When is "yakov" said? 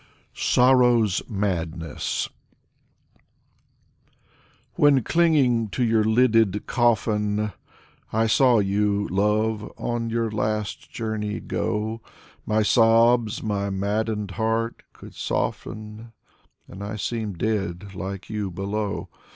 0.01-0.13